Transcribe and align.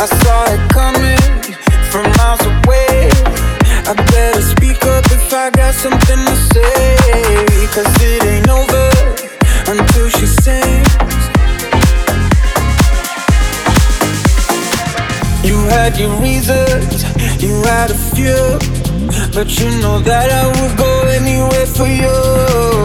I 0.00 0.06
saw 0.06 0.44
it 0.54 0.62
coming 0.70 1.18
from 1.90 2.04
miles 2.18 2.40
away. 2.46 3.10
I 3.82 3.94
better 3.94 4.42
speak 4.42 4.78
up 4.86 5.04
if 5.10 5.32
I 5.34 5.50
got 5.50 5.74
something 5.74 6.22
to 6.24 6.36
say. 6.54 7.66
Cause 7.74 7.92
it 8.00 8.22
ain't 8.22 8.48
over 8.48 8.90
until 9.66 10.08
she 10.08 10.26
sings. 10.26 11.18
You 15.42 15.58
had 15.66 15.98
your 15.98 16.14
reasons, 16.20 17.02
you 17.42 17.60
had 17.64 17.90
a 17.90 17.98
few. 18.14 18.38
But 19.34 19.58
you 19.58 19.68
know 19.82 19.98
that 19.98 20.30
I 20.30 20.46
would 20.46 20.78
go 20.78 21.08
anywhere 21.08 21.66
for 21.66 21.88
you. 21.88 22.77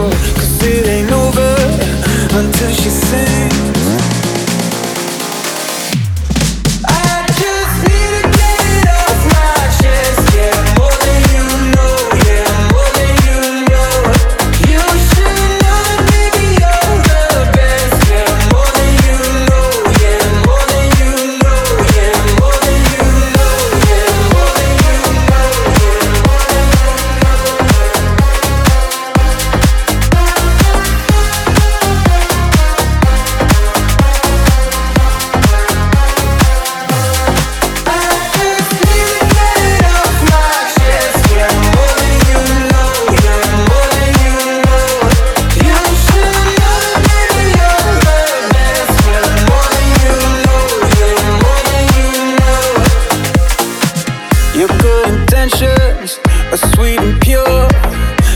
Your 54.56 54.68
good 54.78 55.08
intentions 55.08 56.20
are 56.52 56.56
sweet 56.56 57.00
and 57.00 57.20
pure, 57.20 57.68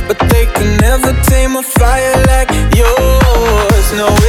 but 0.09 0.19
they 0.31 0.47
can 0.47 0.77
never 0.79 1.13
tame 1.23 1.55
a 1.55 1.63
fire 1.63 2.17
like 2.27 2.51
yours. 2.75 3.93
No. 3.93 4.28